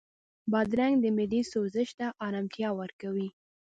[0.51, 3.27] بادرنګ د معدې سوزش ته ارامتیا ورکوي.